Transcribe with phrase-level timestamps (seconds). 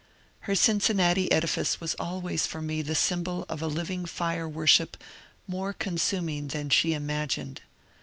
[0.49, 4.97] Her Cincinnati edifice was always for me the symbol of a living fire worship
[5.45, 7.61] more consuming than she imagined.